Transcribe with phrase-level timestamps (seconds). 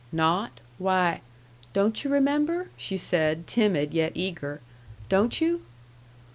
[0.11, 0.61] "Not?
[0.79, 1.21] Why"
[1.73, 4.59] "Don't you remember?" she said, timid, yet eager.
[5.09, 5.61] "Don't you?"